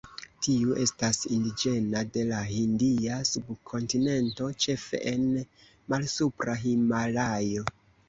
Tiu 0.45 0.71
estas 0.83 1.19
indiĝena 1.35 2.01
de 2.15 2.23
la 2.31 2.39
Hindia 2.53 3.21
subkontinento, 3.33 4.51
ĉefe 4.67 5.05
en 5.15 5.31
Malsupra 5.93 6.61
Himalajo. 6.69 7.73